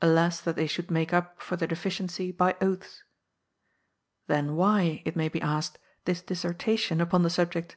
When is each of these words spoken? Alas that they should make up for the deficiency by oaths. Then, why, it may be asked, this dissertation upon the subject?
Alas 0.00 0.40
that 0.40 0.56
they 0.56 0.66
should 0.66 0.90
make 0.90 1.12
up 1.12 1.42
for 1.42 1.54
the 1.54 1.66
deficiency 1.66 2.32
by 2.32 2.56
oaths. 2.62 3.04
Then, 4.26 4.56
why, 4.56 5.02
it 5.04 5.16
may 5.16 5.28
be 5.28 5.42
asked, 5.42 5.78
this 6.06 6.22
dissertation 6.22 6.98
upon 6.98 7.24
the 7.24 7.28
subject? 7.28 7.76